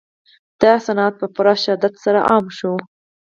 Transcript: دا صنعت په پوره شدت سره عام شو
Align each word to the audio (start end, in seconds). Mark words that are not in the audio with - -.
دا 0.61 0.73
صنعت 0.85 1.13
په 1.21 1.27
پوره 1.33 1.55
شدت 1.63 1.93
سره 2.03 2.19
عام 2.29 2.45
شو 2.57 2.73